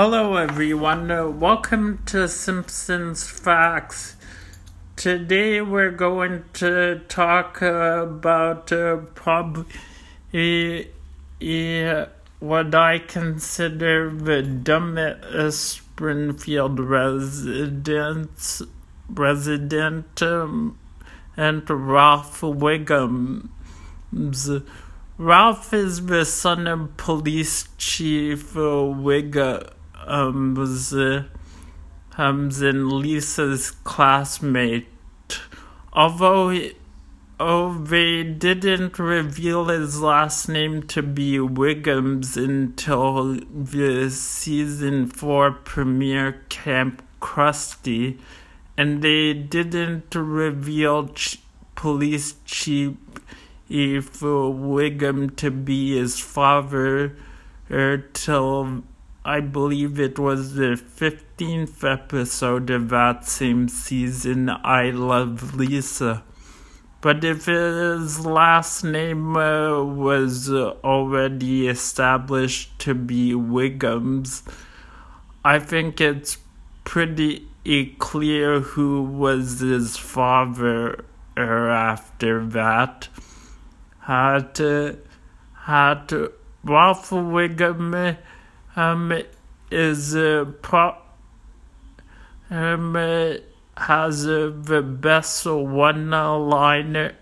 [0.00, 1.10] Hello, everyone.
[1.10, 4.14] Uh, welcome to Simpsons Facts.
[4.94, 10.86] Today, we're going to talk about uh, probably
[12.38, 18.62] what I consider the dumbest Springfield residents,
[19.08, 20.78] resident um,
[21.36, 23.48] and Ralph Wiggums.
[25.18, 28.94] Ralph is the son of police chief uh,
[30.08, 31.24] um, was uh,
[32.16, 34.88] Lisa's classmate.
[35.92, 36.74] Although he,
[37.38, 46.44] oh, they didn't reveal his last name to be Wiggums until the season four premiere
[46.48, 48.18] Camp Krusty,
[48.76, 51.38] and they didn't reveal ch-
[51.74, 52.94] police chief
[53.68, 57.16] if Wiggum to be his father
[58.14, 58.82] till
[59.28, 66.22] I believe it was the 15th episode of that same season, I Love Lisa.
[67.02, 74.50] But if his last name uh, was already established to be Wiggums,
[75.44, 76.38] I think it's
[76.84, 77.48] pretty
[77.98, 81.04] clear who was his father
[81.36, 83.08] after that.
[84.00, 84.58] Had,
[85.66, 86.12] had
[86.64, 88.16] Ralph Wiggum
[88.78, 89.12] um,
[89.72, 90.96] is uh, pro-
[92.48, 93.34] um, uh,
[93.76, 97.12] has uh, the best one-liners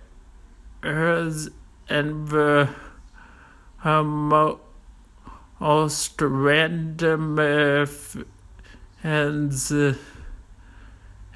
[1.88, 2.68] and the
[3.84, 4.58] um,
[5.58, 7.86] most random uh,
[9.02, 9.94] and uh,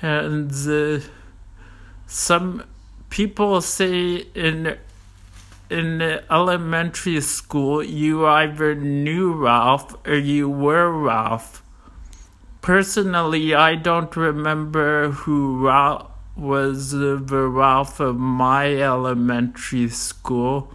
[0.03, 1.01] and uh,
[2.07, 2.63] some
[3.09, 4.77] people say in
[5.71, 11.63] in elementary school, you either knew Ralph or you were Ralph.
[12.61, 20.73] Personally, I don't remember who Ralph was the Ralph of my elementary school.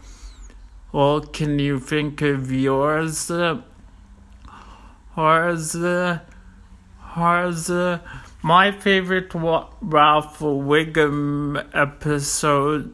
[0.92, 3.30] Well, can you think of yours?
[5.18, 6.20] Ours, uh,
[7.16, 8.00] ours, uh,
[8.42, 12.94] my favorite Ralph Wiggum episode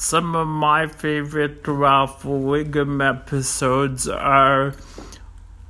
[0.00, 4.72] some of my favorite Ralph Wiggum episodes are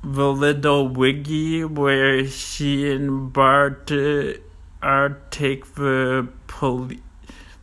[0.01, 4.35] The Little Wiggy, where she and Bart uh,
[4.81, 7.03] are take the poli-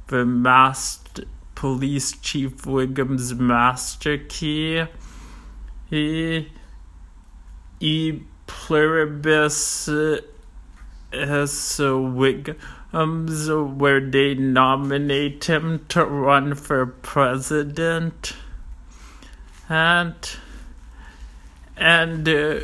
[0.09, 1.25] the master
[1.55, 4.85] police chief Wiggum's master key.
[5.89, 6.53] He
[7.81, 10.21] e pluribus uh,
[11.13, 11.81] as
[12.93, 13.27] um,
[13.79, 18.35] where they nominate him to run for president.
[19.69, 20.15] And
[21.77, 22.61] and uh,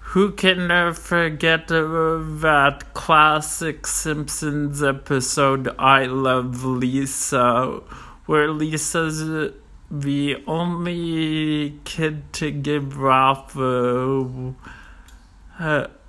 [0.00, 7.80] who can uh, forget uh, that classic Simpsons episode "I Love Lisa,"
[8.26, 9.52] where Lisa's
[9.90, 14.54] the only kid to give Ralph a,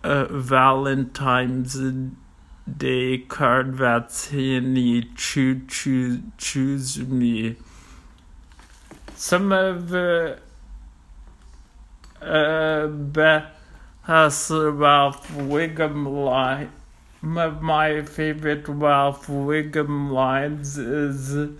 [0.03, 1.77] a, a Valentine's
[2.77, 7.55] day card that's any choo choo choose me.
[9.15, 10.39] Some of the
[12.21, 13.47] uh, best
[14.07, 16.71] Ralph Wiggum line.
[17.23, 21.51] Of my favorite Ralph Wiggum lines is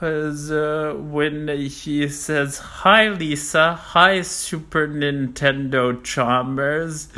[0.00, 7.08] is uh, when he says, "Hi Lisa, hi Super Nintendo Chalmers."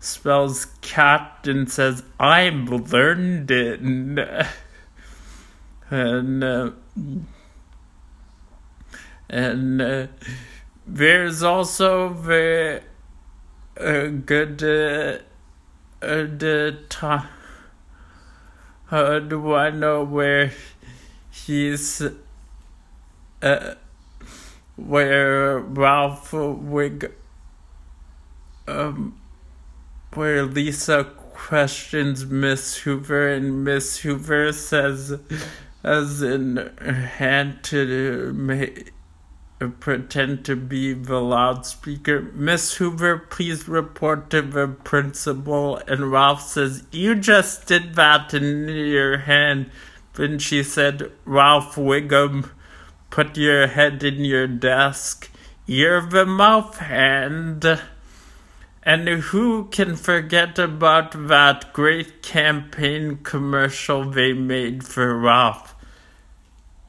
[0.00, 3.80] Spells cat and says, I'm learned it.
[5.90, 6.70] And, uh,
[9.28, 10.06] and uh,
[10.86, 12.82] there's also the
[13.78, 15.18] uh, good uh,
[16.04, 17.26] uh, the.
[18.90, 19.20] Uh,
[19.54, 20.52] I know where
[21.30, 22.02] he's
[23.42, 23.74] uh,
[24.76, 27.12] where Ralph Wig
[28.66, 29.20] um
[30.18, 35.16] where Lisa questions Miss Hoover and Miss Hoover says,
[35.84, 38.92] as in her hand to make,
[39.78, 45.76] pretend to be the loudspeaker, Miss Hoover, please report to the principal.
[45.86, 49.70] And Ralph says, You just did that in your hand.
[50.14, 52.50] Then she said, Ralph Wiggum,
[53.10, 55.30] put your head in your desk.
[55.64, 57.64] You're the mouth hand.
[58.88, 65.74] And who can forget about that great campaign commercial they made for Ralph?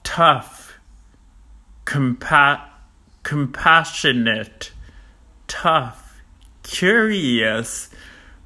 [0.06, 0.80] Tough,
[1.84, 2.62] compa-
[3.24, 4.72] compassionate,
[5.50, 6.22] tough.
[6.64, 7.90] curious.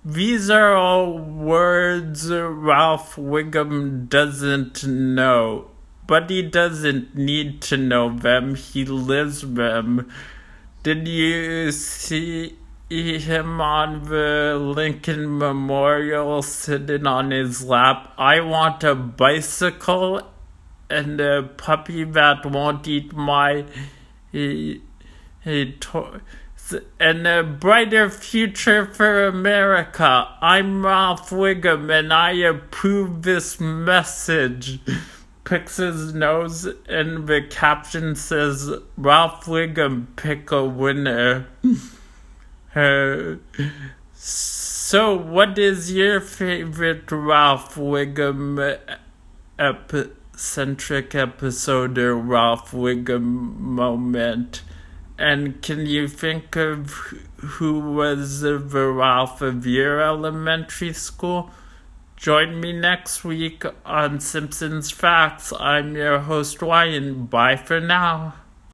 [0.04, 5.70] These are all words Ralph Wiggum doesn't know,
[6.08, 10.12] but he doesn't need to know them, he lives them.
[10.82, 12.58] Did you see
[12.94, 18.13] him on the Lincoln Memorial sitting on his lap?
[18.18, 20.22] I want a bicycle
[20.90, 23.66] and a puppy that won't eat my
[24.31, 24.81] he,
[25.44, 26.22] he to-
[27.00, 30.28] and a brighter future for America.
[30.40, 34.80] I'm Ralph Wiggum and I approve this message.
[35.44, 41.48] Picks his nose and the caption says, Ralph Wiggum, pick a winner.
[42.75, 43.36] Uh,
[44.14, 48.78] so, what is your favorite Ralph Wiggum
[49.60, 49.94] ep-
[51.16, 54.64] episode or Ralph Wiggum moment?
[55.18, 56.90] And can you think of
[57.38, 61.52] who was the Ralph of your elementary school?
[62.16, 65.54] Join me next week on Simpsons Facts.
[65.60, 67.26] I'm your host, Ryan.
[67.26, 68.34] Bye for now.